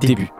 [0.00, 0.30] Début.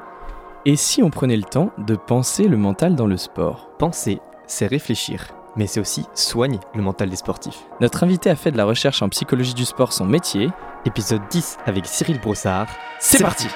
[0.66, 3.68] Et si on prenait le temps de penser le mental dans le sport?
[3.78, 7.64] Penser, c'est réfléchir, mais c'est aussi soigner le mental des sportifs.
[7.80, 10.50] Notre invité a fait de la recherche en psychologie du sport son métier.
[10.86, 12.68] Épisode 10 avec Cyril Brossard.
[12.98, 13.48] C'est parti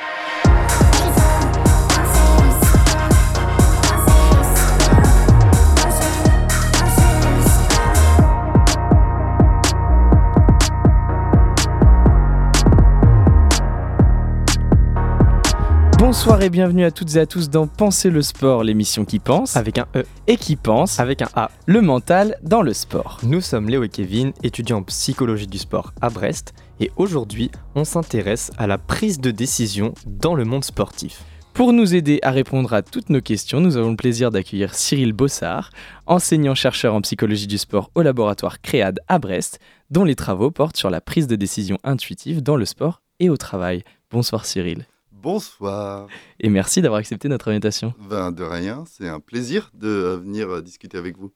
[16.19, 19.57] Bonsoir et bienvenue à toutes et à tous dans Penser le sport, l'émission qui pense
[19.57, 21.49] Avec un E, et qui pense avec un A.
[21.67, 23.21] le mental dans le sport.
[23.23, 27.85] Nous sommes Léo et Kevin, étudiants en psychologie du sport à Brest, et aujourd'hui, on
[27.85, 31.23] s'intéresse à la prise de décision dans le monde sportif.
[31.55, 35.13] Pour nous aider à répondre à toutes nos questions, nous avons le plaisir d'accueillir Cyril
[35.13, 35.71] Bossard,
[36.07, 39.61] enseignant-chercheur en psychologie du sport au laboratoire CREAD à Brest,
[39.93, 43.37] dont les travaux portent sur la prise de décision intuitive dans le sport et au
[43.37, 43.85] travail.
[44.11, 44.85] Bonsoir Cyril.
[45.33, 46.07] Bonsoir.
[46.41, 47.93] Et merci d'avoir accepté notre invitation.
[48.09, 51.31] Ben, de rien, c'est un plaisir de euh, venir euh, discuter avec vous.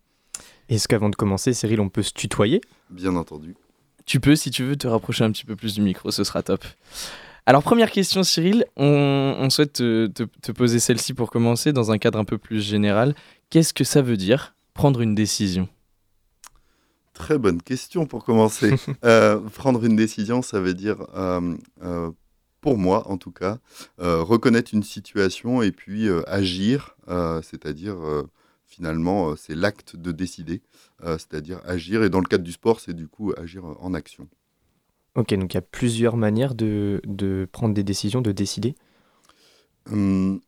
[0.70, 2.62] Est-ce qu'avant de commencer, Cyril, on peut se tutoyer?
[2.88, 3.54] Bien entendu.
[4.06, 6.42] Tu peux, si tu veux, te rapprocher un petit peu plus du micro, ce sera
[6.42, 6.64] top.
[7.44, 11.90] Alors, première question, Cyril, on, on souhaite te, te- te poser celle-ci pour commencer dans
[11.92, 13.14] un cadre un peu plus général.
[13.50, 15.68] Qu'est-ce que ça veut dire prendre une décision?
[17.12, 18.74] Très bonne question pour commencer.
[19.04, 22.10] Euh, prendre une décision, ça veut dire, euh, euh,
[22.62, 23.58] pour moi en tout cas,
[24.00, 27.96] euh, reconnaître une situation et puis euh, agir, euh, c'est-à-dire
[28.64, 30.62] finalement c'est l'acte de décider,
[31.02, 32.02] c'est-à-dire agir.
[32.02, 34.26] Et dans le cadre du sport, c'est du coup agir en action.
[35.14, 38.74] Ok, donc il y a plusieurs manières de, de prendre des décisions, de décider?
[39.90, 40.40] Hum,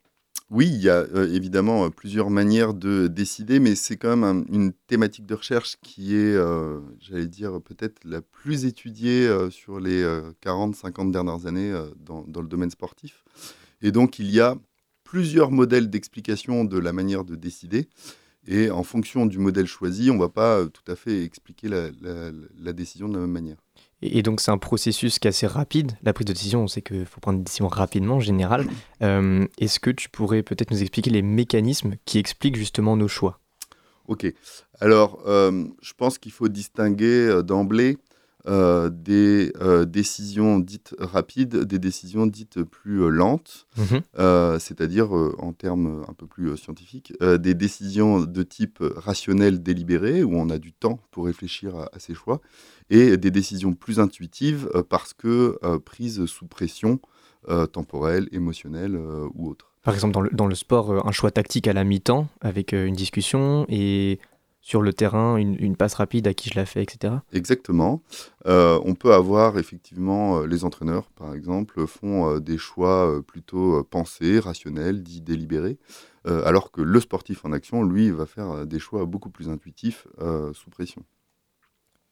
[0.55, 4.25] oui, il y a euh, évidemment euh, plusieurs manières de décider, mais c'est quand même
[4.25, 9.81] un- une thématique de recherche qui est, euh, j'allais dire, peut-être la plus étudiée sur
[9.81, 10.03] les
[10.41, 11.73] 40-50 dernières années
[12.05, 13.25] dans, dans le domaine sportif.
[13.83, 14.57] Et donc, il y a
[15.03, 17.89] plusieurs modèles d'explication de la manière de décider.
[18.47, 22.73] Et en fonction du modèle choisi, on ne va pas tout à fait expliquer la
[22.73, 23.57] décision de la même manière.
[24.03, 25.93] Et, et donc c'est un processus qui est assez rapide.
[26.03, 28.67] La prise de décision, on sait qu'il faut prendre des décisions rapidement en général.
[29.03, 33.41] Euh, Est-ce que tu pourrais peut-être nous expliquer les mécanismes qui expliquent justement nos choix?
[34.07, 34.27] Ok.
[34.81, 37.99] Alors, euh, je pense qu'il faut distinguer euh, d'emblée
[38.47, 43.67] euh, des euh, décisions dites rapides, des décisions dites plus euh, lentes,
[44.19, 50.35] euh, c'est-à-dire en termes un peu plus scientifiques, des décisions de type rationnel délibéré, où
[50.37, 52.41] on a du temps pour réfléchir à, à ses choix,
[52.91, 57.01] et des décisions plus intuitives parce que prises sous pression
[57.73, 58.97] temporelle, émotionnelle
[59.35, 59.73] ou autre.
[59.83, 62.95] Par exemple, dans le, dans le sport, un choix tactique à la mi-temps avec une
[62.95, 64.19] discussion et
[64.65, 67.17] sur le terrain, une, une passe rapide à qui je la fais, etc.
[67.35, 68.01] Exactement.
[68.47, 73.85] Euh, on peut avoir effectivement euh, les entraîneurs, par exemple, font euh, des choix plutôt
[73.85, 75.77] pensés, rationnels, dits délibérés,
[76.27, 80.07] euh, alors que le sportif en action, lui, va faire des choix beaucoup plus intuitifs
[80.23, 81.03] euh, sous pression.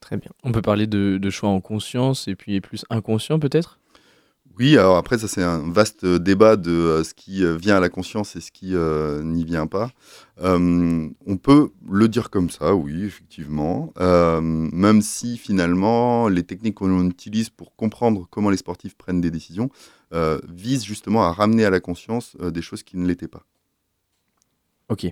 [0.00, 0.30] Très bien.
[0.44, 3.78] On peut parler de, de choix en conscience et puis plus inconscient peut-être?
[4.58, 7.80] Oui, alors après, ça c'est un vaste débat de euh, ce qui euh, vient à
[7.80, 9.90] la conscience et ce qui euh, n'y vient pas.
[10.42, 16.74] Euh, on peut le dire comme ça, oui, effectivement, Euh, même si finalement les techniques
[16.76, 19.70] qu'on utilise pour comprendre comment les sportifs prennent des décisions
[20.12, 23.44] euh, visent justement à ramener à la conscience euh, des choses qui ne l'étaient pas.
[24.92, 25.06] Ok.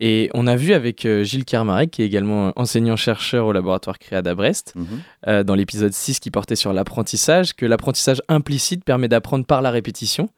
[0.00, 4.26] Et on a vu avec euh, Gilles Kermarek, qui est également enseignant-chercheur au laboratoire CREAD
[4.28, 4.86] à Brest, Mhm.
[5.28, 9.70] euh, dans l'épisode 6 qui portait sur l'apprentissage, que l'apprentissage implicite permet d'apprendre par la
[9.70, 10.28] répétition.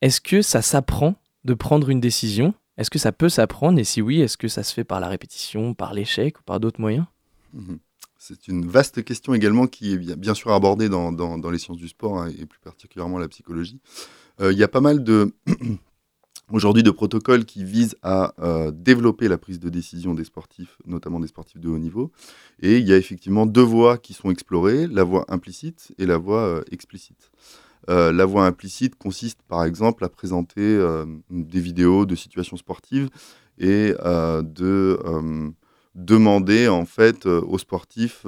[0.00, 1.14] Est-ce que ça s'apprend
[1.44, 2.54] de prendre une décision?
[2.78, 3.78] Est-ce que ça peut s'apprendre?
[3.78, 6.60] Et si oui, est-ce que ça se fait par la répétition, par l'échec ou par
[6.60, 7.06] d'autres moyens?
[7.52, 7.78] Mhm.
[8.18, 11.58] C'est une vaste question également qui est bien, bien sûr abordée dans, dans- dans les
[11.58, 13.80] sciences du sport hein, et plus particulièrement la psychologie.
[14.40, 15.34] Euh, Il y a pas mal de
[16.50, 21.20] aujourd'hui de protocoles qui visent à euh, développer la prise de décision des sportifs, notamment
[21.20, 22.10] des sportifs de haut niveau.
[22.60, 26.18] Et il y a effectivement deux voies qui sont explorées, la voie implicite et la
[26.18, 27.30] voie euh, explicite.
[27.90, 30.80] Euh, la voie implicite consiste par exemple à présenter
[31.30, 33.10] des vidéos de situations sportives
[33.58, 34.98] et de
[35.94, 38.26] demander en fait aux sportifs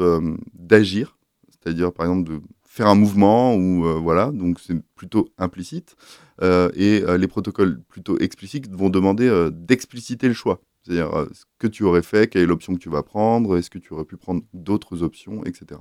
[0.53, 1.17] d'agir,
[1.49, 2.41] c'est-à-dire par exemple de
[2.77, 5.97] faire un mouvement ou euh, voilà, donc c'est plutôt implicite.
[6.43, 11.67] Euh, et euh, les protocoles plutôt explicites vont demander d'expliciter le choix, c'est-à-dire ce que
[11.67, 14.19] tu aurais fait, quelle est l'option que tu vas prendre, est-ce que tu aurais pu
[14.19, 15.81] prendre d'autres options, etc.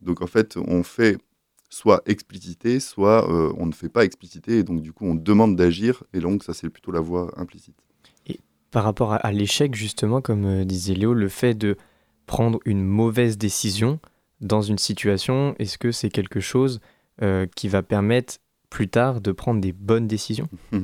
[0.00, 1.18] Donc en fait, on fait
[1.70, 6.04] soit expliciter, soit on ne fait pas expliciter, et donc du coup on demande d'agir,
[6.14, 7.76] et donc ça c'est plutôt la voie implicite.
[8.70, 11.76] Par rapport à, l'échec, justement, comme disait Léo, le fait de
[12.26, 13.98] prendre une mauvaise décision
[14.40, 16.80] dans une situation, est-ce que c'est quelque chose
[17.22, 18.38] euh, qui va permettre
[18.70, 20.48] plus tard de prendre des bonnes décisions?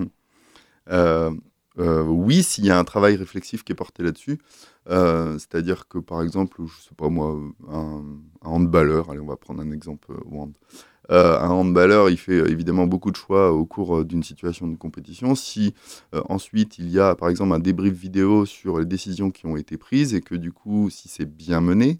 [1.76, 4.38] Oui, s'il y a un travail réflexif qui est porté là-dessus.
[4.86, 7.36] C'est-à-dire que, par exemple, je sais pas moi,
[7.68, 8.04] un,
[8.42, 10.52] un handballeur, allez, on va prendre un exemple au hand.
[11.10, 14.76] Euh, un handballeur, il fait évidemment beaucoup de choix au cours euh, d'une situation de
[14.76, 15.34] compétition.
[15.34, 15.74] Si
[16.14, 19.56] euh, ensuite il y a par exemple un débrief vidéo sur les décisions qui ont
[19.56, 21.98] été prises et que du coup, si c'est bien mené,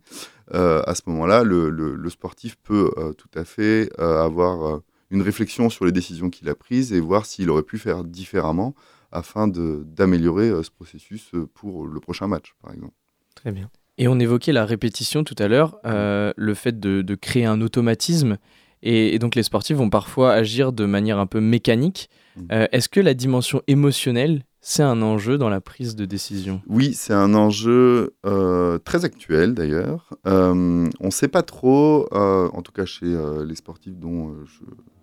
[0.52, 4.80] à ce moment-là, le, sportif peut tout à fait avoir
[5.10, 8.74] une réflexion sur les décisions qu'il a prises et voir s'il aurait pu faire différemment
[9.12, 12.94] afin d'améliorer ce processus pour le prochain match, par exemple.
[13.34, 13.70] Très bien.
[13.96, 18.38] Et on évoquait la répétition tout à l'heure, le fait de, de, créer un automatisme.
[18.84, 22.10] Et, donc les sportifs vont parfois agir de manière un peu mécanique.
[22.36, 22.42] Mmh.
[22.52, 26.94] Euh, est-ce que la dimension émotionnelle, c'est un enjeu dans la prise de décision Oui,
[26.94, 30.10] c'est un enjeu euh, très actuel d'ailleurs.
[30.26, 33.14] Euh, on ne sait pas trop, en tout cas chez
[33.46, 34.34] les sportifs dont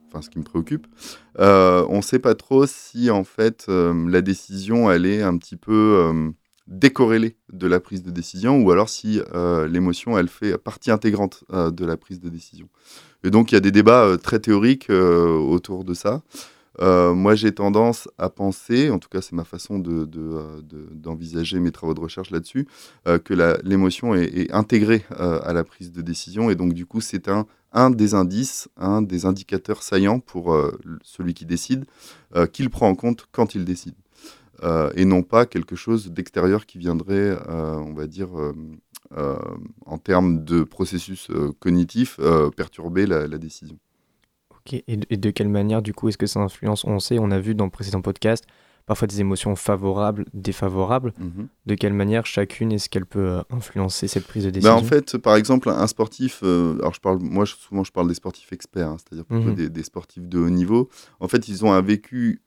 [0.07, 0.87] enfin ce qui me préoccupe,
[1.37, 6.11] on ne sait pas trop si en fait la décision elle est un petit peu
[6.67, 9.21] décorrélée de la prise de décision ou alors si
[9.69, 12.67] l'émotion elle fait partie intégrante de la prise de décision.
[13.23, 16.21] Et donc, il y a des débats euh, très théoriques euh, autour de ça.
[16.79, 21.71] Euh, moi, j'ai tendance à penser, en tout cas, c'est ma façon d'envisager de, mes
[21.71, 22.67] travaux de recherche là-dessus,
[23.05, 23.33] que
[23.63, 26.49] l'émotion est, intégrée à la prise de décision.
[26.49, 27.27] Et donc, du coup, c'est
[27.73, 30.57] un, des indices, un des indicateurs saillants pour
[31.03, 31.85] celui qui décide,
[32.53, 33.95] qu'il prend en compte quand il décide.
[34.95, 38.29] et non pas quelque chose d'extérieur qui viendrait, on va dire,
[39.17, 39.37] euh,
[39.85, 43.77] en termes de processus euh, cognitif, euh, perturber la, décision.
[44.87, 46.85] Et de, quelle manière, du coup, est-ce que ça influence?
[46.85, 48.45] On sait, on a vu dans le précédent podcast,
[48.85, 51.13] parfois des émotions favorables, défavorables.
[51.19, 51.47] Mhm.
[51.65, 54.75] De quelle manière chacune est-ce qu'elle peut influencer cette prise de ben, décision?
[54.75, 58.53] En fait, par exemple, un sportif, alors je parle, moi souvent je parle des sportifs
[58.53, 59.55] experts, hein, c'est-à-dire mhm.
[59.55, 60.89] des, des, sportifs de haut niveau.
[61.19, 62.41] En fait, ils ont un vécu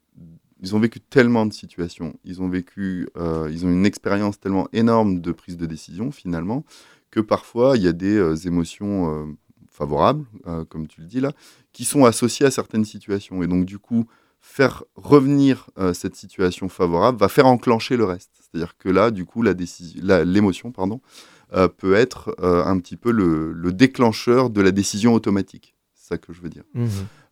[0.65, 4.67] ils ont vécu tellement de situations, ils ont vécu, euh, ils ont une expérience tellement
[4.73, 6.65] énorme de prise de décision finalement,
[7.11, 9.37] que parfois il y a des euh, émotions
[9.75, 10.25] euh, favorables,
[10.69, 11.33] comme tu le dis là,
[11.73, 13.43] qui sont associées à certaines situations.
[13.43, 14.07] Et donc du coup,
[14.41, 18.31] faire revenir cette situation favorable va faire enclencher le reste.
[18.41, 21.01] C'est-à-dire que là, du coup, l'émotion, pardon,
[21.79, 25.75] peut être un petit peu le, déclencheur de la décision automatique.
[25.95, 26.65] C'est ça que je veux dire.
[26.75, 26.89] Mmh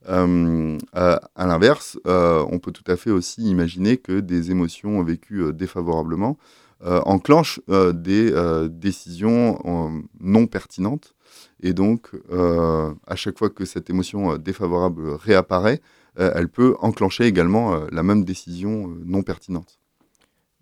[0.08, 5.42] euh, à, l'inverse, euh, on peut tout à fait aussi imaginer que des émotions vécues
[5.42, 6.38] euh, défavorablement
[6.84, 8.34] enclenchent des
[8.68, 11.14] décisions non pertinentes.
[11.62, 15.80] Et donc, à chaque fois que cette émotion défavorable réapparaît,
[16.16, 19.78] elle peut enclencher également la même décision non pertinente.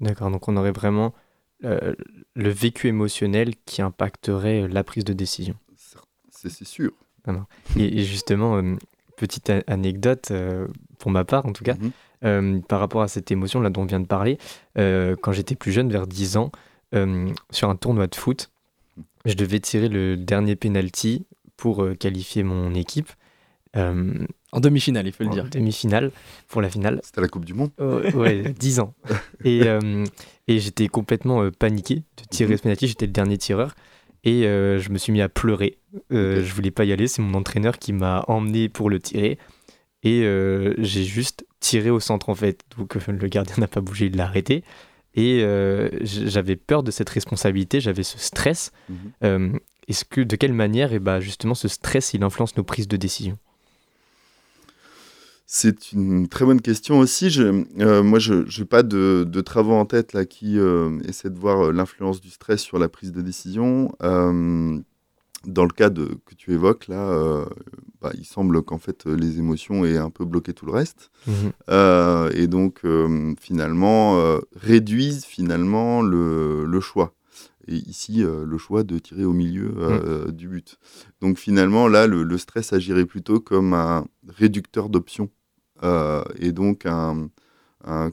[0.01, 1.15] D'accord, donc on aurait vraiment
[1.63, 5.55] le vécu émotionnel qui impacterait la prise de décision.
[6.31, 6.93] C'est sûr.
[7.77, 8.61] et, justement,
[9.21, 10.67] petite anecdote, euh,
[10.99, 11.91] pour ma part en tout cas, mhm.
[12.25, 14.39] euh, par rapport à cette émotion là dont on vient de parler.
[14.79, 16.51] Euh, quand j'étais plus jeune, vers 10 ans,
[17.51, 18.51] sur un tournoi de foot,
[19.25, 21.27] je devais tirer le dernier penalty
[21.57, 23.09] pour qualifier mon équipe.
[23.75, 25.49] en demi-finale, il faut le dire.
[25.51, 26.11] Demi-finale
[26.49, 27.01] pour la finale.
[27.03, 28.95] C'était la Coupe du Monde Ouais, 10 ans.
[29.45, 29.61] Et,
[30.49, 32.57] et j'étais complètement paniqué de tirer mhm.
[32.57, 32.87] ce penalty.
[32.89, 33.75] J'étais le dernier tireur.
[34.25, 35.79] Et euh, je me suis mis à pleurer.
[36.13, 37.09] Euh, Je voulais pas y aller.
[37.09, 39.39] C'est mon entraîneur qui m'a emmené pour le tirer.
[40.03, 42.63] Et euh, j'ai juste tiré au centre en fait.
[42.77, 44.65] Donc le gardien n'a pas bougé, il l'a arrêté.
[45.15, 48.73] Et euh, j'avais peur de cette responsabilité, j'avais ce stress.
[48.89, 49.59] Mhm.
[49.89, 52.63] Est-ce que de quelle manière, et eh bah, ben, justement, ce stress, il influence nos
[52.63, 53.39] prises de décision?
[55.53, 57.29] C'est une très bonne question aussi.
[57.29, 61.41] Je, euh, moi, je n'ai pas de, travaux en tête là, qui euh, essaient de
[61.41, 63.91] voir euh, l'influence du stress sur la prise de décision.
[65.47, 67.45] Dans le cas de, que tu évoques, là,
[68.01, 71.11] bah, il semble qu'en fait, les émotions aient un peu bloqué tout le reste.
[71.27, 71.33] Mmh
[72.35, 72.83] et donc,
[73.41, 77.15] finalement, réduisent finalement le, le choix
[77.69, 80.33] et ici le choix de tirer au milieu mmh.
[80.33, 80.79] du but.
[81.21, 85.31] Donc finalement, là, le, le, stress agirait plutôt comme un réducteur d'options
[85.83, 86.87] euh, et donc,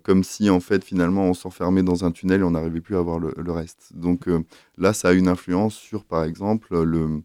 [0.04, 3.02] comme si en fait finalement on s'enfermait dans un tunnel et on n'arrivait plus à
[3.02, 3.92] voir le, reste.
[3.94, 4.44] Donc euh,
[4.78, 7.22] là, ça a une influence sur, par exemple, le,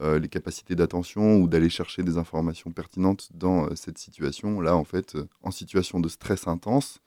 [0.00, 4.60] euh, les capacités d'attention ou d'aller chercher des informations pertinentes dans cette situation.
[4.60, 7.00] Là, en fait, en situation de stress intense,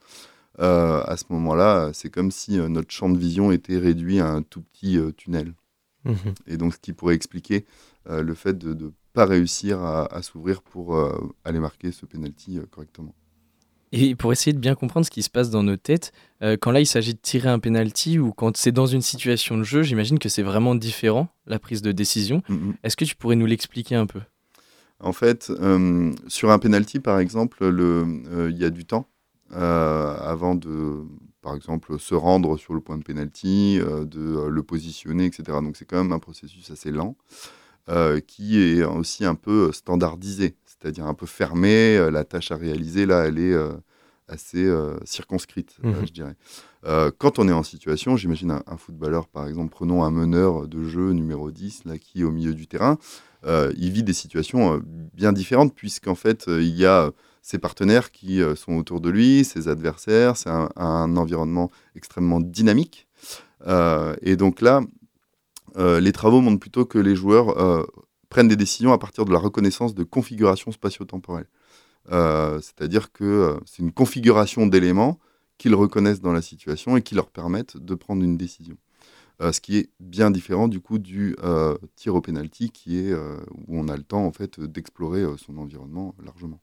[0.60, 4.62] à ce moment-là, c'est comme si notre champ de vision était réduit à un tout
[4.62, 5.53] petit tunnel.
[6.03, 6.13] Mmh
[6.48, 7.65] et donc, ce qui pourrait expliquer
[8.10, 12.67] le fait de ne pas réussir à, s'ouvrir pour euh, aller marquer ce penalty euh,
[12.70, 13.15] correctement.
[13.91, 16.12] Et pour essayer de bien comprendre ce qui se passe dans nos têtes,
[16.44, 19.58] euh, quand là il s'agit de tirer un penalty ou quand c'est dans une situation
[19.58, 22.41] de jeu, j'imagine que c'est vraiment différent la prise de décision.
[22.50, 22.74] Mm, mm.
[22.84, 24.20] Est-ce que tu pourrais nous l'expliquer un peu?
[25.00, 29.08] En fait, euh, sur un penalty, par exemple, euh, il y a du temps
[29.50, 31.06] avant de,
[31.41, 35.60] par exemple, se rendre sur le point de penalty, de le positionner, etc.
[35.63, 37.15] Donc c'est quand même un processus assez lent.
[38.27, 41.98] qui est aussi un peu standardisé, c'est-à-dire un peu fermé.
[42.12, 43.56] La tâche à réaliser, là, elle est
[44.27, 44.70] assez
[45.03, 46.36] circonscrite, mmh je dirais.
[47.17, 50.84] quand on est en situation, j'imagine un, un, footballeur, par exemple, prenons un meneur de
[50.84, 52.98] jeu numéro 10, là, qui est au milieu du terrain,
[53.46, 54.79] euh, il vit des situations euh,
[55.13, 59.46] bien différentes puisqu'en fait, euh, il y a ses partenaires qui sont autour de lui,
[59.46, 63.08] ses adversaires, c'est un, environnement extrêmement dynamique.
[63.65, 64.82] et donc là,
[65.77, 67.88] les travaux montrent plutôt que les joueurs
[68.29, 71.50] prennent des décisions à partir de la reconnaissance de configurations spatio-temporelles.
[72.10, 75.19] C'est-à-dire que c'est une configuration d'éléments
[75.57, 78.77] qu'ils reconnaissent dans la situation et qui leur permettent de prendre une décision.
[79.41, 83.12] Euh, ce qui est bien différent du coup du euh, tir au penalty qui est
[83.12, 86.60] euh, où on a le temps en fait d'explorer son environnement largement.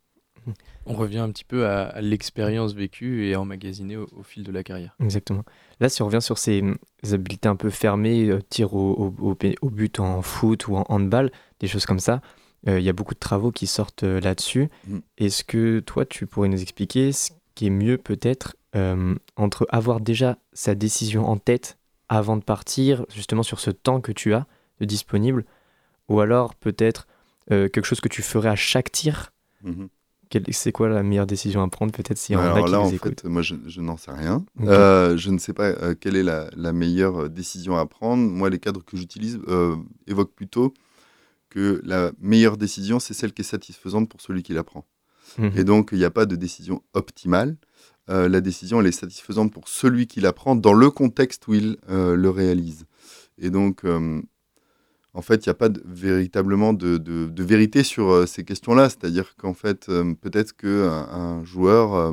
[0.85, 4.95] On revient un petit peu à, l'expérience vécue et emmagasinée au, fil de la carrière.
[5.01, 5.43] Exactement.
[5.81, 6.63] Là, si on revient sur ces,
[7.11, 11.33] habiletés un peu fermées, tir au, au, but en foot ou en handball,
[11.65, 12.21] des choses comme ça,
[12.67, 14.71] il y a beaucoup de travaux qui sortent là-dessus.
[14.89, 14.99] Mm.
[15.19, 18.57] Est-ce que toi, tu pourrais nous expliquer ce qui est mieux peut-être
[19.37, 21.77] entre avoir déjà sa décision en tête
[22.09, 24.47] avant de partir, justement sur ce temps que tu as
[24.81, 25.45] de disponible,
[26.09, 27.07] ou alors peut-être
[27.51, 29.33] euh, quelque chose que tu ferais à chaque tir?
[29.63, 29.89] Mhm.
[30.51, 33.81] C'est quoi la meilleure décision à prendre Peut-être si Alors là, en fait, moi, je,
[33.81, 34.45] n'en sais rien.
[34.63, 38.29] Euh, je ne sais pas euh, quelle est la, meilleure décision à prendre.
[38.29, 39.39] Moi, les cadres que j'utilise
[40.09, 40.75] évoquent plutôt
[41.55, 44.85] que la meilleure décision, c'est celle qui est satisfaisante pour celui qui la prend.
[45.39, 45.53] Mhm.
[45.55, 47.57] Et donc, il n'y a pas de décision optimale.
[48.11, 51.55] Euh, la décision elle est satisfaisante pour celui qui la prend dans le contexte où
[51.55, 52.87] il euh, le réalise.
[53.39, 54.21] Et donc, euh,
[55.15, 58.89] en fait, il n'y a pas véritablement de, vérité sur ces questions-là.
[58.89, 59.87] C'est-à-dire qu'en fait,
[60.21, 62.13] peut-être qu'un un joueur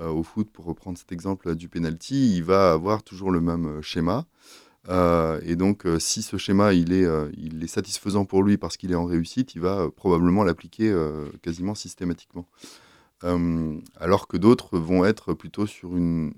[0.00, 4.24] au foot, pour reprendre cet exemple du penalty, il va avoir toujours le même schéma.
[4.88, 6.78] Et donc, si ce schéma est,
[7.36, 10.92] il est satisfaisant pour lui parce qu'il est en réussite, il va probablement l'appliquer
[11.42, 12.48] quasiment systématiquement.
[13.24, 16.32] Euh, alors que d'autres vont être plutôt sur une,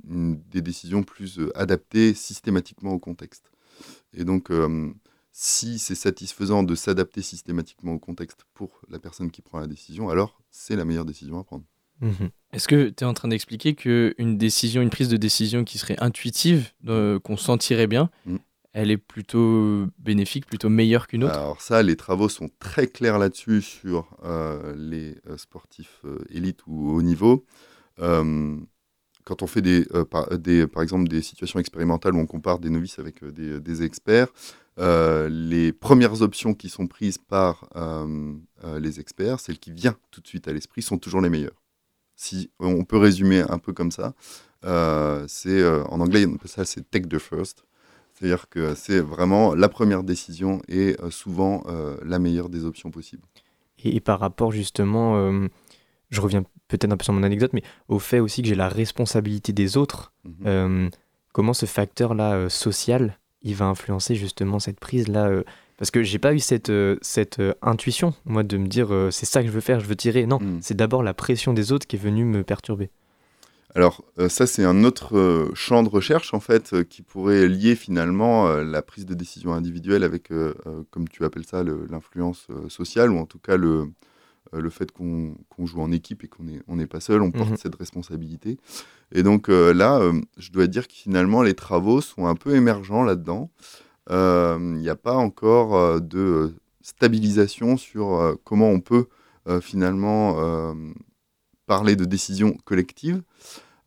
[0.50, 3.50] des décisions plus euh, adaptées systématiquement au contexte.
[4.12, 4.92] Et donc, euh,
[5.32, 10.10] si c'est satisfaisant de s'adapter systématiquement au contexte pour la personne qui prend la décision,
[10.10, 11.64] alors c'est la meilleure décision à prendre.
[12.00, 12.30] Mhm.
[12.52, 15.96] Est-ce que tu es en train d'expliquer qu'une décision, une prise de décision qui serait
[16.00, 18.36] intuitive, qu'on sentirait bien, mm
[18.74, 21.34] elle est plutôt bénéfique, plutôt meilleure qu'une autre?
[21.34, 26.66] Alors ça, les travaux sont très clairs là-dessus sur euh, les euh, sportifs euh, élites
[26.66, 27.46] ou haut niveau.
[27.98, 32.68] quand on fait des, par, des, par, exemple des situations expérimentales où on compare des
[32.68, 34.28] novices avec des, experts,
[34.76, 37.70] les premières options qui sont prises par
[38.76, 41.63] les experts, celles qui viennent tout de suite à l'esprit, sont toujours les meilleures.
[42.16, 44.14] Si on peut résumer un peu comme ça,
[45.26, 47.64] c'est en anglais on appelle ça c'est take the first.
[48.14, 52.90] C'est-à-dire que c'est vraiment la première décision et euh, souvent euh, la meilleure des options
[52.90, 53.25] possibles.
[53.83, 55.49] Et, par rapport justement, euh,
[56.11, 58.68] je reviens peut-être un peu sur mon anecdote, mais au fait aussi que j'ai la
[58.68, 60.90] responsabilité des autres, mhm.
[61.33, 65.42] comment ce facteur-là social, il va influencer justement cette prise-là
[65.76, 69.49] parce que j'ai pas eu cette, cette intuition, moi, de me dire c'est ça que
[69.49, 70.26] je veux faire, je veux tirer.
[70.26, 70.59] Non, mhm.
[70.62, 72.90] c'est d'abord la pression des autres qui est venue me perturber.
[73.75, 77.49] Alors euh, ça, c'est un autre euh, champ de recherche, en fait, euh, qui pourrait
[77.49, 80.28] lier finalement la prise de décision individuelle avec,
[80.90, 83.90] comme tu appelles ça, l'influence sociale, ou en tout cas le,
[84.52, 87.57] le fait qu'on joue en équipe et qu'on n'est on pas seul, on porte mhm.
[87.57, 88.59] cette responsabilité.
[89.12, 90.00] Et donc là,
[90.37, 93.50] je dois dire que finalement, les travaux sont un peu émergents là-dedans.
[94.11, 99.06] Il n'y a pas encore de stabilisation sur comment on peut
[99.61, 100.75] finalement
[101.66, 103.23] parler de décision collective.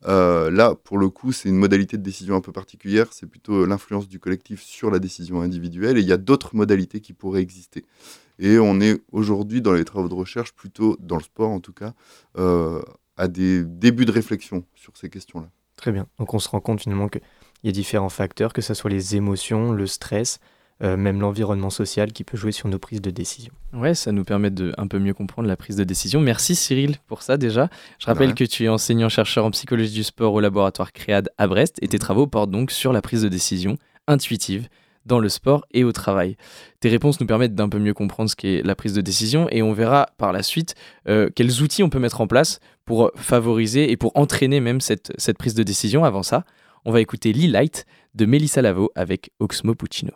[0.06, 3.12] Euh, là, pour le coup, c'est une modalité de décision un peu particulière.
[3.12, 5.98] C'est plutôt l'influence du collectif sur la décision individuelle.
[5.98, 7.84] Et il y a d'autres modalités qui pourraient exister.
[8.38, 11.72] Et on est aujourd'hui dans les travaux de recherche, plutôt dans le sport en tout
[11.72, 11.94] cas,
[12.36, 12.80] euh,
[13.16, 15.50] à des débuts de réflexion sur ces questions-là.
[15.74, 16.06] Très bien.
[16.18, 17.08] Donc on se rend compte finalement
[17.60, 20.40] qu'il y a différents facteurs, que ce soit les émotions, le stress,
[20.80, 23.52] euh, même l'environnement social qui peut jouer sur nos prises de décision.
[23.72, 26.20] Ouais, ça nous permet de un peu mieux comprendre la prise de décision.
[26.20, 27.68] Merci Cyril pour ça déjà.
[27.98, 31.78] Je rappelle que tu es enseignant-chercheur en psychologie du sport au laboratoire CREAD à Brest
[31.82, 34.68] et tes travaux portent donc sur la prise de décision intuitive
[35.04, 36.36] dans le sport et au travail.
[36.78, 39.62] Tes réponses nous permettent d'un peu mieux comprendre ce qu'est la prise de décision et
[39.62, 40.76] on verra par la suite
[41.08, 45.12] euh, quels outils on peut mettre en place pour favoriser et pour entraîner même cette,
[45.18, 46.04] cette prise de décision.
[46.04, 46.44] Avant ça,
[46.88, 50.12] on va écouter Lee Light de Melissa Lavo avec Oxmo Puccino.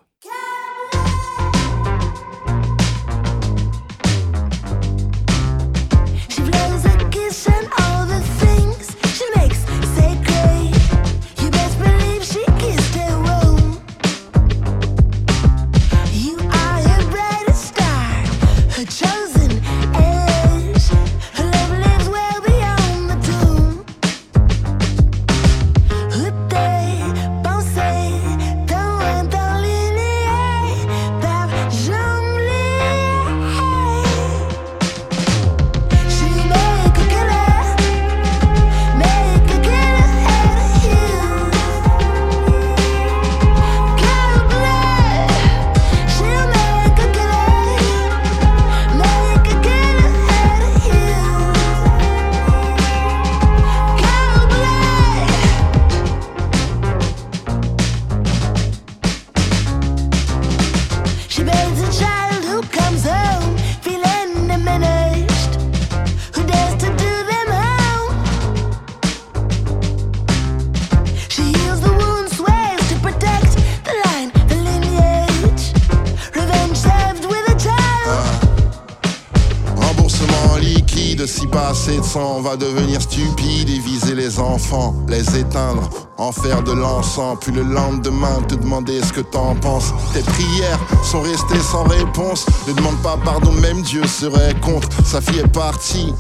[82.21, 85.89] On va devenir stupide et viser les enfants, les éteindre,
[86.19, 89.93] en faire de l'encens, puis le lendemain te demander ce que t'en penses.
[90.13, 95.21] Tes prières sont restées sans réponse, ne demande pas pardon, même Dieu serait contre, sa
[95.21, 96.13] fille est partie.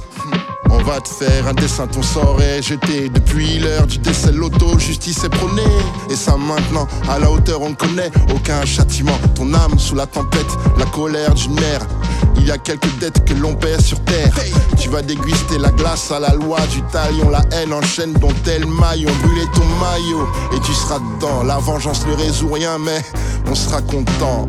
[0.70, 3.08] On va te faire un dessin, ton sort est jeté.
[3.08, 5.62] Depuis l'heure du décès, l'auto, justice est prônée.
[6.10, 9.16] Et ça maintenant, à la hauteur, on connaît aucun châtiment.
[9.34, 10.46] Ton âme sous la tempête,
[10.78, 11.80] la colère d'une mère.
[12.36, 14.34] Il y a quelques dettes que l'on paie sur terre.
[14.76, 17.30] Tu vas déguster la glace à la loi du talion.
[17.30, 19.10] La haine enchaîne dont tel maillon.
[19.22, 21.44] Brûler ton maillot et tu seras dedans.
[21.44, 23.02] La vengeance ne résout rien, mais
[23.48, 24.48] on sera content.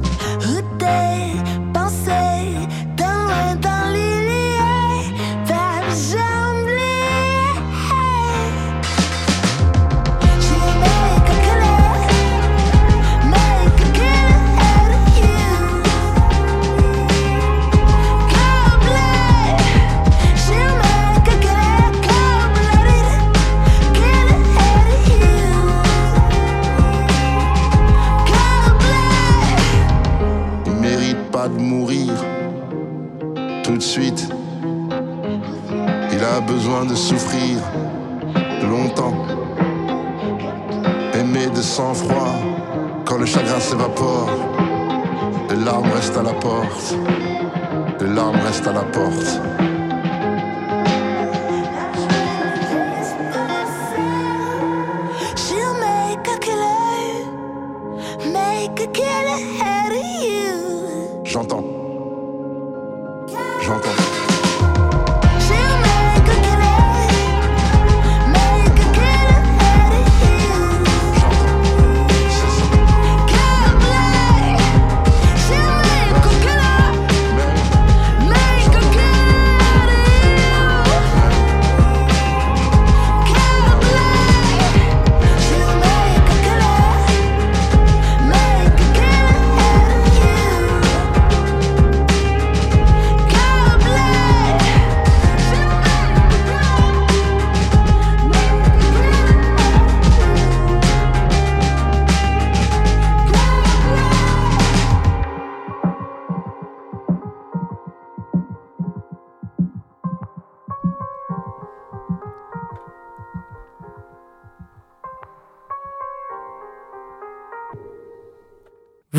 [36.86, 37.58] De souffrir
[38.70, 39.14] longtemps.
[41.14, 42.34] Aimer de sang-froid
[43.06, 44.30] quand le chagrin s'évapore.
[45.50, 46.96] Les larmes restent à la porte.
[48.00, 49.73] Les larmes restent à la porte.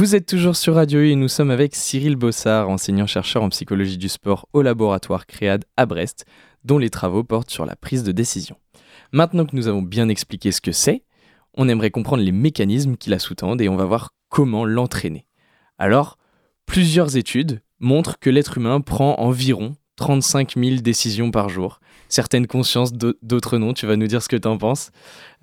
[0.05, 3.97] Vous êtes toujours sur Radio U et nous sommes avec Cyril Bossard, enseignant-chercheur en psychologie
[3.97, 6.27] du sport au laboratoire CREAD à Brest,
[6.63, 8.57] dont les travaux portent sur la prise de décision.
[9.13, 11.05] Maintenant que nous avons bien expliqué ce que c'est,
[11.55, 15.27] on aimerait comprendre les mécanismes qui la sous-tendent et on va voir comment l'entraîner.
[15.79, 16.19] Alors,
[16.67, 22.93] plusieurs études montrent que l'être humain prend environ 35 000 décisions par jour certaines consciences,
[22.93, 23.75] d'autres non.
[23.75, 24.91] Tu vas nous dire ce que tu en penses.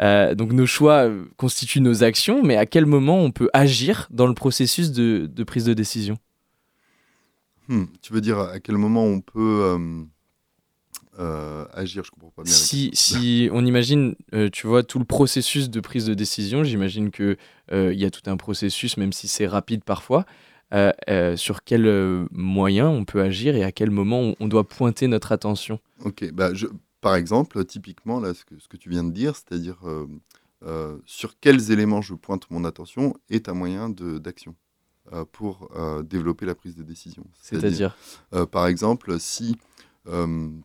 [0.02, 4.08] Euh, donc nos choix euh, constituent nos actions, mais à quel moment on peut agir
[4.12, 6.17] dans le processus de, prise de décision?
[7.67, 9.78] Hmm, Tu veux dire à quel moment on peut
[11.19, 12.04] euh, agir?
[12.04, 12.52] Je comprends pas bien.
[12.52, 14.15] Si, si on imagine,
[14.52, 17.38] tu vois, tout le processus de prise de décision, j'imagine qu'il
[17.71, 20.26] il y a tout un processus, même si c'est rapide parfois.
[21.36, 25.80] sur quels moyens on peut agir et à quel moment on doit pointer notre attention?
[26.05, 26.67] Ok, bah je,
[27.01, 30.07] par exemple, typiquement, là, ce que, ce que tu viens de dire, c'est-à-dire euh,
[30.63, 34.55] euh, sur quels éléments je pointe mon attention est un moyen d'action
[35.11, 35.69] euh, pour
[36.03, 37.25] développer la prise de décision.
[37.41, 37.97] C'est-à-dire
[38.51, 39.57] Par exemple, si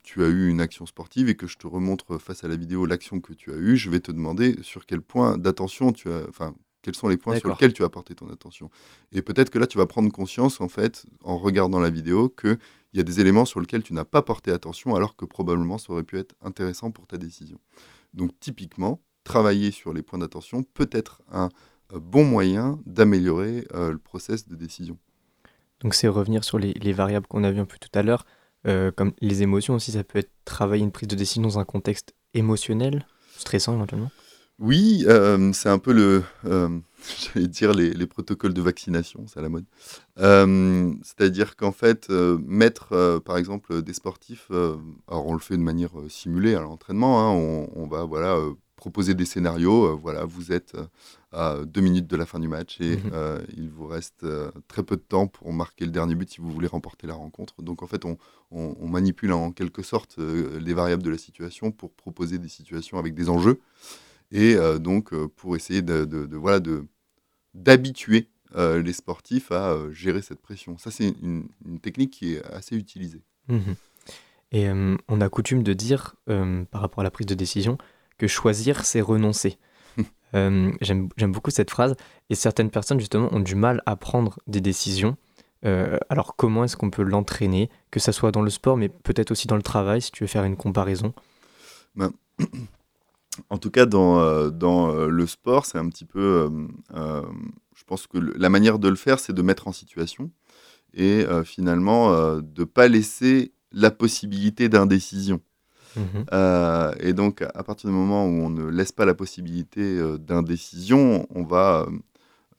[0.02, 2.84] tu as eu une action sportive et que je te remontre face à la vidéo
[2.86, 6.26] l'action que tu as eue, je vais te demander sur quel point d'attention tu as,
[6.28, 6.54] enfin,
[6.86, 8.70] quels sont les points sur lesquels tu as porté ton attention.
[9.10, 12.58] Et peut-être que là, tu vas prendre conscience, en fait, en regardant la vidéo, qu'il
[12.94, 15.92] y a des éléments sur lesquels tu n'as pas porté attention, alors que probablement ça
[15.92, 17.58] aurait pu être intéressant pour ta décision.
[18.14, 21.48] Donc, typiquement, travailler sur les points d'attention peut être un
[21.92, 24.96] euh, bon moyen d'améliorer euh, le process de décision.
[25.80, 28.24] Donc, c'est revenir sur les, variables qu'on a vues un peu tout à l'heure,
[28.68, 31.64] euh, comme les émotions aussi, ça peut être travailler une prise de décision dans un
[31.64, 34.12] contexte émotionnel, stressant éventuellement
[34.58, 36.78] oui, euh, c'est un peu le, euh,
[37.34, 39.66] j'allais dire les, protocoles de vaccination, c'est à la mode.
[40.18, 45.90] Euh, c'est-à-dire qu'en fait, mettre, par exemple, des sportifs, alors on le fait de manière
[46.08, 48.38] simulée à l'entraînement, hein, on, va voilà
[48.76, 49.98] proposer des scénarios.
[49.98, 50.74] voilà, vous êtes
[51.32, 54.24] à deux minutes de la fin du match et mmh il vous reste
[54.68, 57.60] très peu de temps pour marquer le dernier but si vous voulez remporter la rencontre.
[57.60, 58.16] Donc en fait, on,
[58.50, 63.14] on manipule en quelque sorte les variables de la situation pour proposer des situations avec
[63.14, 63.60] des enjeux
[64.32, 66.86] et euh, donc euh, pour essayer de, voilà de
[67.54, 70.78] d'habituer euh, les sportifs à gérer cette pression.
[70.78, 71.48] Ça, c'est une,
[71.80, 73.22] technique qui est assez utilisée.
[73.48, 73.72] Mmh
[74.52, 74.68] Et
[75.08, 77.78] on a coutume de dire, par rapport à la prise de décision,
[78.18, 79.58] que choisir, c'est renoncer.
[80.32, 81.96] J'aime beaucoup cette phrase.
[82.28, 85.16] Et certaines personnes, justement, ont du mal à prendre des décisions.
[85.62, 89.46] alors, comment est-ce qu'on peut l'entraîner, que ça soit dans le sport, mais peut-être aussi
[89.46, 91.14] dans le travail, si tu veux faire une comparaison?
[91.94, 92.12] Ben,
[93.50, 96.50] En tout cas, dans, dans le sport, c'est un petit peu.
[96.94, 100.30] je pense que la manière de le faire, c'est de mettre en situation
[100.94, 105.40] et finalement de ne pas laisser la possibilité d'indécision.
[105.96, 106.00] Mmh
[106.32, 110.18] euh, et donc, à partir du moment où on ne laisse pas la possibilité euh,
[110.18, 111.86] d'indécision, on va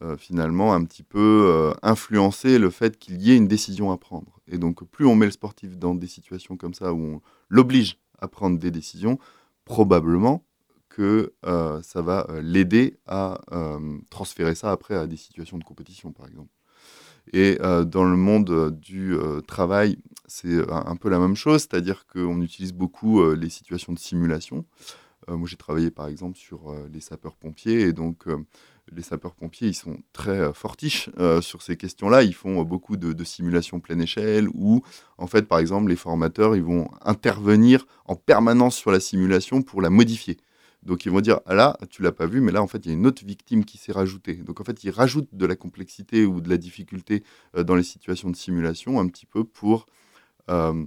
[0.01, 4.39] euh, finalement un petit peu influencer le fait qu'il y ait une décision à prendre.
[4.47, 7.99] Et donc, plus on met le sportif dans des situations comme ça où on l'oblige
[8.19, 9.19] à prendre des décisions,
[9.65, 10.43] probablement
[10.97, 11.33] que
[11.83, 13.39] ça va l'aider à
[14.09, 16.49] transférer ça après à des situations de compétition, par exemple.
[17.33, 21.61] Et euh, dans le monde euh, du euh, travail, c'est un, peu la même chose,
[21.61, 24.65] c'est-à-dire qu'on utilise beaucoup les situations de simulation.
[25.29, 28.25] moi, j'ai travaillé par exemple sur les sapeurs-pompiers, et donc
[28.91, 32.23] les sapeurs-pompiers, ils sont très fortiches sur ces questions-là.
[32.23, 34.81] Ils font beaucoup de, de, simulations pleine échelle, où
[35.17, 39.81] en fait, par exemple, les formateurs, ils vont intervenir en permanence sur la simulation pour
[39.81, 40.35] la modifier.
[40.83, 42.89] Donc ils vont dire, ah là, tu l'as pas vu, mais là, en fait, il
[42.89, 44.35] y a une autre victime qui s'est rajoutée.
[44.35, 47.23] Donc en fait, ils rajoutent de la complexité ou de la difficulté
[47.55, 49.85] euh, dans les situations de simulation un petit peu pour
[50.49, 50.85] euh,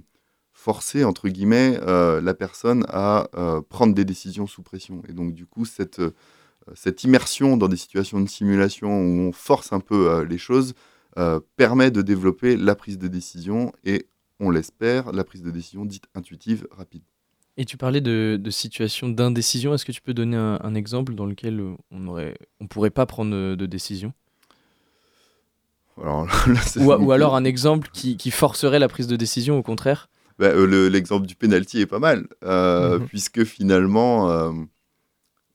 [0.53, 3.27] forcer, entre guillemets, euh, la personne à
[3.69, 5.03] prendre des décisions sous pression.
[5.07, 6.01] Et donc du coup, cette,
[6.73, 10.73] cette immersion dans des situations de simulation où on force un peu les choses
[11.57, 14.07] permet de développer la prise de décision et,
[14.39, 17.03] on l'espère, la prise de décision dite intuitive, rapide.
[17.57, 19.73] Et tu parlais de, de situation d'indécision.
[19.73, 23.05] Est-ce que tu peux donner un, exemple dans lequel euh, on aurait, on pourrait pas
[23.05, 24.13] prendre de décision?
[26.01, 26.27] Alors,
[26.77, 30.09] ou, alors un exemple qui, qui, forcerait la prise de décision, au contraire?
[30.39, 33.07] Bah, euh, L'exemple du penalty est pas mal, euh, mhm.
[33.07, 34.53] puisque finalement,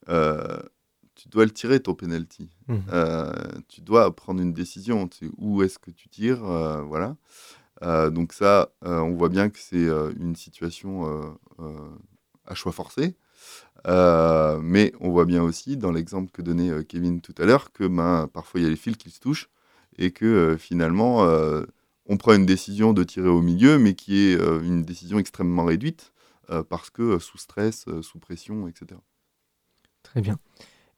[0.07, 2.51] tu dois le tirer ton penalty.
[2.69, 2.83] Mhm.
[3.69, 5.09] tu dois prendre une décision.
[5.09, 6.45] Tu sais, où est-ce que tu tires
[6.85, 7.17] Voilà.
[7.83, 11.37] Euh, donc ça, euh, on voit bien que c'est euh, une situation
[12.47, 13.17] à choix forcé.
[13.87, 18.29] mais on voit bien aussi, dans l'exemple que donnait Kevin tout à l'heure, que ben,
[18.33, 19.49] parfois il y a les fils qui se touchent
[19.99, 21.27] et que finalement,
[22.07, 26.12] on prend une décision de tirer au milieu, mais qui est une décision extrêmement réduite
[26.69, 29.01] parce que sous stress, sous pression, etc.
[30.03, 30.39] Très bien.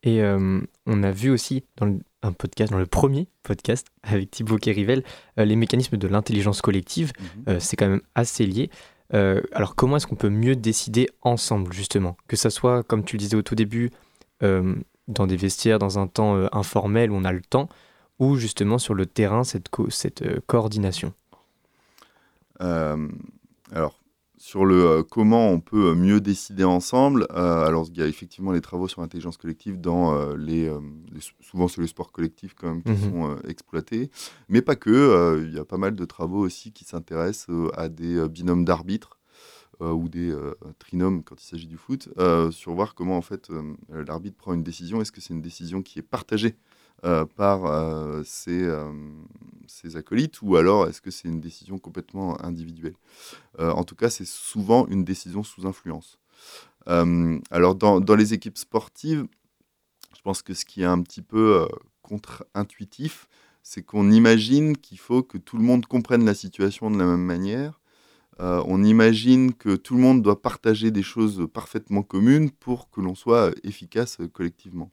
[0.03, 5.03] Et on a vu aussi dans un podcast, dans le premier podcast avec Thibaut Kérivel,
[5.39, 7.13] euh, les mécanismes de l'intelligence collective.
[7.19, 7.45] Mhm.
[7.49, 8.71] Euh, c'est quand même assez lié.
[9.15, 12.17] Euh, alors comment est-ce qu'on peut mieux décider ensemble, justement?
[12.27, 13.91] Que ça soit, comme tu le disais au tout début,
[14.41, 17.69] dans des vestiaires, dans un temps informel où on a le temps,
[18.21, 21.13] ou justement sur le terrain, cette, cette coordination?
[22.61, 23.99] Alors,
[24.39, 27.27] sur le euh, comment on peut euh, mieux décider ensemble.
[27.33, 30.73] Euh, alors, il y a effectivement les travaux sur l'intelligence collective dans les,
[31.41, 33.11] souvent sur le sport collectif quand même qui mhm.
[33.11, 34.11] sont exploités,
[34.49, 35.43] mais pas que.
[35.45, 39.19] Il y a pas mal de travaux aussi qui s'intéressent à des binômes d'arbitres
[39.81, 40.35] ou des
[40.79, 42.09] trinômes quand il s'agit du foot,
[42.51, 43.49] sur voir comment en fait
[43.91, 45.01] l'arbitre prend une décision.
[45.01, 46.57] Est-ce que c'est une décision qui est partagée
[47.03, 48.93] par euh, euh,
[49.67, 52.97] ses, acolytes ou alors est-ce que c'est une décision complètement individuelle?
[53.59, 56.19] En tout cas, c'est souvent une décision sous influence.
[56.87, 59.27] alors, dans, dans, les équipes sportives,
[60.17, 61.69] je pense que ce qui est un petit peu
[62.03, 63.29] contre-intuitif,
[63.63, 67.25] c'est qu'on imagine qu'il faut que tout le monde comprenne la situation de la même
[67.25, 67.81] manière.
[68.39, 73.15] on imagine que tout le monde doit partager des choses parfaitement communes pour que l'on
[73.15, 74.91] soit efficace collectivement.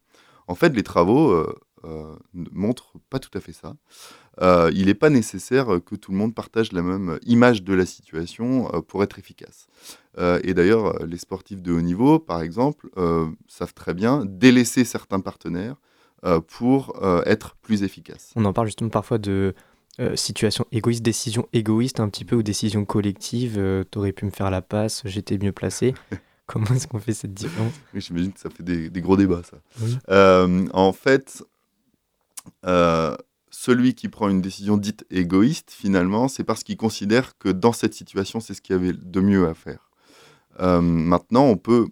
[0.47, 1.55] En fait, les travaux euh,
[2.33, 3.75] montre pas tout à fait ça.
[4.41, 7.85] Euh, il n'est pas nécessaire que tout le monde partage la même image de la
[7.85, 9.67] situation euh, pour être efficace.
[10.43, 12.89] et d'ailleurs, les sportifs de haut niveau, par exemple,
[13.47, 15.75] savent très bien délaisser certains partenaires
[16.47, 16.95] pour
[17.25, 18.31] être plus efficaces.
[18.37, 19.53] On en parle justement parfois de
[20.15, 23.55] situation égoïste, décision égoïste un petit peu, ou décision collective.
[23.91, 25.93] tu aurais pu me faire la passe, j'étais mieux placé.
[26.47, 27.73] Comment est-ce qu'on fait cette différence?
[27.93, 30.47] J'imagine que ça fait des, gros débats, ça.
[30.73, 31.43] en fait,
[32.65, 33.15] euh,
[33.49, 37.93] celui qui prend une décision dite égoïste, finalement, c'est parce qu'il considère que dans cette
[37.93, 39.89] situation, c'est ce qu'il y avait de mieux à faire.
[40.59, 41.87] Euh, maintenant, on peut,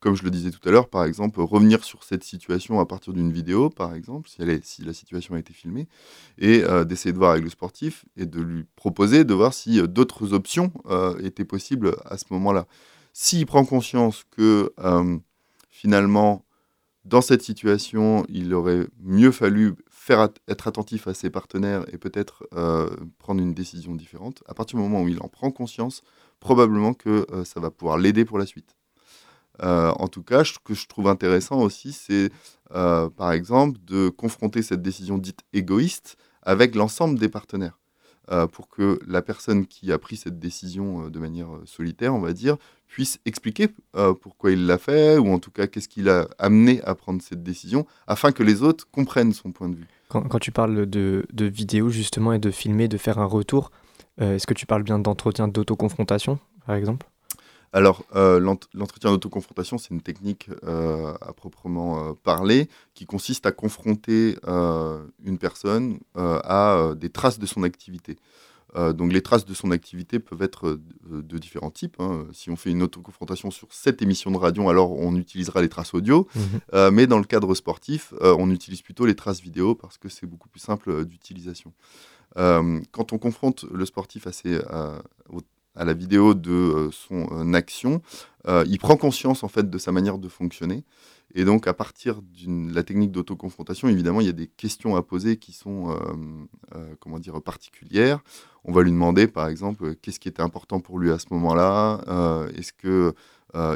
[0.00, 3.12] comme je le disais tout à l'heure, par exemple, revenir sur cette situation à partir
[3.12, 5.88] d'une vidéo, par exemple, si, la situation a été filmée,
[6.38, 9.82] et euh, d'essayer de voir avec le sportif et de lui proposer de voir si
[9.88, 10.72] d'autres options
[11.22, 12.66] étaient possibles à ce moment-là.
[13.12, 14.72] S'il prend conscience que
[15.68, 16.44] finalement,
[17.10, 22.46] dans cette situation, il aurait mieux fallu faire être attentif à ses partenaires et peut-être
[22.54, 24.44] euh, prendre une décision différente.
[24.46, 26.02] À partir du moment où il en prend conscience,
[26.38, 28.76] probablement que ça va pouvoir l'aider pour la suite.
[29.60, 32.30] en tout cas, ce que je trouve intéressant aussi, c'est
[32.70, 37.80] par exemple de confronter cette décision dite égoïste avec l'ensemble des partenaires.
[38.32, 42.14] Euh, pour que la personne qui a pris cette décision euh, de manière euh, solitaire,
[42.14, 43.68] on va dire, puisse expliquer
[44.20, 47.40] pourquoi il l'a fait, ou en tout cas qu'est-ce qui l'a amené à prendre cette
[47.40, 49.86] décision, afin que les autres comprennent son point de vue.
[50.08, 53.70] Quand, tu parles de, de, vidéo justement et de filmer, de faire un retour,
[54.18, 57.06] est-ce que tu parles bien d'entretien d'autoconfrontation, par exemple?
[57.72, 58.40] Alors, euh,
[58.74, 64.36] l'entretien d'autoconfrontation, c'est une technique euh, à proprement euh, parler qui consiste à confronter
[65.24, 68.16] une personne à des traces de son activité.
[68.74, 70.78] donc, les traces de son activité peuvent être
[71.08, 71.96] de, différents types.
[71.98, 72.26] Hein.
[72.32, 75.94] Si on fait une autoconfrontation sur cette émission de radio, alors on utilisera les traces
[75.94, 76.26] audio.
[76.34, 76.90] Mhm.
[76.90, 80.48] mais dans le cadre sportif, on utilise plutôt les traces vidéo parce que c'est beaucoup
[80.48, 81.72] plus simple d'utilisation.
[82.34, 85.02] quand on confronte le sportif à ses, à
[85.84, 88.02] la vidéo de euh, son euh, action,
[88.46, 90.84] euh, il prend conscience en fait de sa manière de fonctionner.
[91.34, 95.02] Et donc, à partir de la technique d'autoconfrontation, évidemment, il y a des questions à
[95.02, 95.96] poser qui sont,
[96.98, 98.18] comment dire, particulières.
[98.64, 102.00] On va lui demander, par exemple, qu'est-ce qui était important pour lui à ce moment-là
[102.56, 103.14] Est-ce que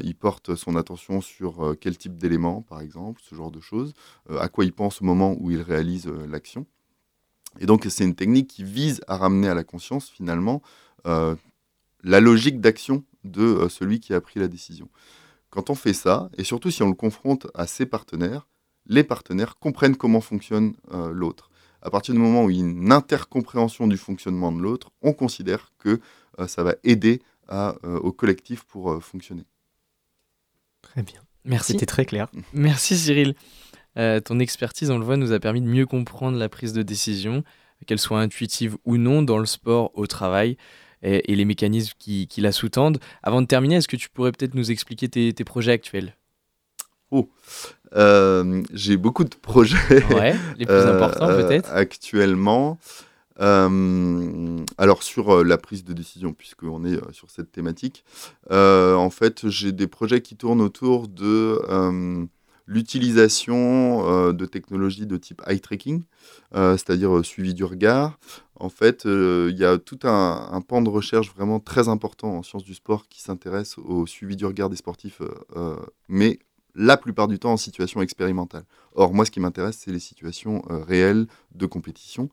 [0.03, 3.95] il porte son attention sur quel type d'éléments, par exemple, ce genre de choses
[4.37, 6.67] À quoi il pense au moment où il réalise l'action
[7.61, 10.61] Et donc, c'est une technique qui vise à ramener à la conscience, finalement,
[12.05, 14.89] la logique d'action de euh, celui qui a pris la décision.
[15.51, 18.49] Quand on fait ça, et surtout si on le confronte à ses partenaires,
[18.87, 21.51] les partenaires comprennent comment fonctionne euh, l'autre.
[21.81, 25.13] À partir du moment où il y a une intercompréhension du fonctionnement de l'autre, on
[25.13, 26.01] considère que
[26.39, 27.21] euh, ça va aider
[27.83, 29.45] au collectif pour fonctionner.
[30.81, 31.21] Très bien.
[31.45, 31.73] Merci.
[31.73, 32.31] C'était très clair.
[32.55, 33.35] Merci Cyril.
[33.97, 37.45] ton expertise, on le voit, nous a permis de mieux comprendre la prise de décision,
[37.87, 40.57] qu'elle soit intuitive ou non, dans le sport, au travail
[41.05, 42.99] et, les mécanismes qui, la sous-tendent.
[43.23, 46.17] Avant de terminer, est-ce que tu pourrais peut-être nous expliquer tes, projets actuels?
[47.11, 47.29] Oh,
[47.95, 49.77] euh, j'ai beaucoup de projets.
[50.59, 51.71] les plus importants euh, peut-être.
[51.71, 52.79] Actuellement.
[53.41, 58.05] Euh, alors sur la prise de décision, puisqu'on est sur cette thématique,
[58.51, 61.61] en fait j'ai des projets qui tournent autour de
[62.67, 66.03] l'utilisation de technologies de type eye tracking,
[66.53, 68.19] c'est-à-dire suivi du regard,
[68.57, 72.43] en fait, euh, il y a tout un, pan de recherche vraiment très important en
[72.43, 75.77] sciences du sport qui s'intéresse au suivi du regard des sportifs, euh, euh,
[76.09, 76.39] mais
[76.77, 78.65] la plupart du temps en situation expérimentale.
[78.95, 82.31] Or, moi, ce qui m'intéresse, c'est les situations réelles de compétition.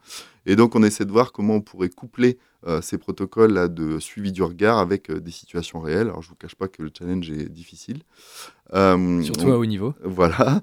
[0.48, 2.40] Et donc, on essaie de voir comment on pourrait coupler
[2.82, 6.08] ces protocoles-là de suivi du regard avec des situations réelles.
[6.08, 8.02] Alors, je ne vous cache pas que le challenge est difficile.
[8.74, 9.94] Euh, Surtout à haut niveau.
[10.04, 10.62] Voilà.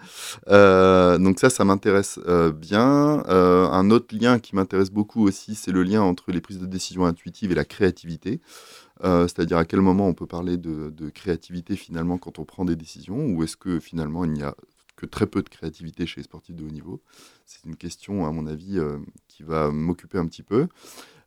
[0.48, 3.24] Euh, donc ça, ça m'intéresse euh, bien.
[3.28, 7.04] un autre lien qui m'intéresse beaucoup aussi, c'est le lien entre les prises de décision
[7.04, 8.40] intuitives et la créativité.
[9.02, 13.26] C'est-à-dire à quel moment on peut parler de, créativité finalement quand on prend des décisions,
[13.26, 14.54] ou est-ce que finalement il n'y a
[14.96, 17.00] que très peu de créativité chez les sportifs de haut niveau?
[17.46, 18.78] C'est une question, à mon avis,
[19.28, 20.66] qui va m'occuper un petit peu.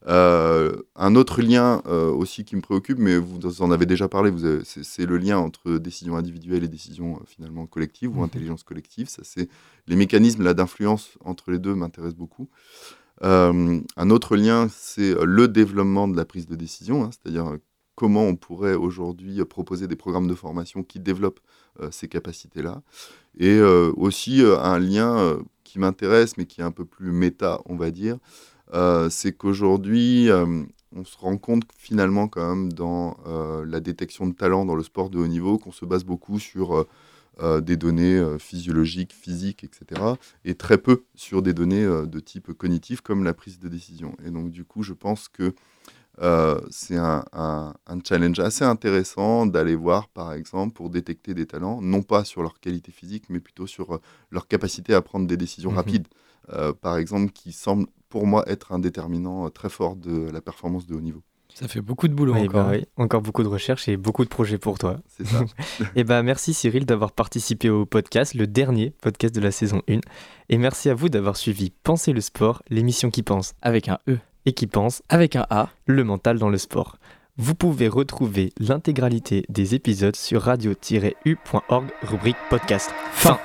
[0.08, 4.34] Euh, un autre lien euh, aussi qui me préoccupe, mais vous en avez déjà parlé,
[4.64, 8.26] c'est le lien entre décision individuelle et décision euh, finalement collective ou mhm.
[8.26, 9.10] intelligence collective.
[9.10, 9.48] Ça, c'est
[9.88, 12.50] les mécanismes d'influence entre les deux m'intéressent beaucoup.
[13.22, 17.58] un autre lien, c'est le développement de la prise de décision, hein, c'est-à-dire
[17.96, 21.42] comment on pourrait aujourd'hui proposer des programmes de formation qui développent
[21.92, 22.82] ces capacités-là.
[23.38, 27.92] Et aussi un lien qui m'intéresse, mais qui est un peu plus méta, on va
[27.92, 28.18] dire,
[29.10, 30.64] c'est qu'aujourd'hui, euh,
[30.96, 34.84] on se rend compte finalement quand même dans euh, la détection de talent dans le
[34.84, 36.86] sport de haut niveau qu'on se base beaucoup sur
[37.64, 40.00] des données physiologiques, physiques, etc.
[40.46, 44.16] Et très peu sur des données de type cognitif comme la prise de décision.
[44.24, 45.56] Et donc du coup, je pense que
[46.70, 52.04] c'est un, un, challenge assez intéressant d'aller voir, par exemple, pour détecter des talents, non
[52.04, 55.76] pas sur leur qualité physique, mais plutôt sur leur capacité à prendre des décisions mmh
[55.76, 56.08] rapides.
[56.82, 60.86] par exemple, qui semble pour moi être un déterminant euh, très fort de la performance
[60.86, 61.24] de haut niveau.
[61.54, 62.70] Ça fait beaucoup de boulot encore.
[62.70, 65.00] Bah encore beaucoup de recherches et beaucoup de projets pour toi.
[65.08, 65.42] C'est ça.
[65.42, 69.82] et eh bah merci Cyril d'avoir participé au podcast, le dernier podcast de la saison
[69.90, 70.00] 1.
[70.50, 73.54] Et merci à vous d'avoir suivi Penser le sport, l'émission qui pense.
[73.62, 74.18] Avec un E.
[74.46, 75.02] Et qui pense.
[75.10, 75.70] Avec un A.
[75.86, 76.98] Le mental dans le sport.
[77.38, 82.92] Vous pouvez retrouver l'intégralité des épisodes sur radio-u.org, rubrique podcast.
[83.14, 83.40] Fin.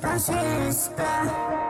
[0.00, 1.67] Francisca.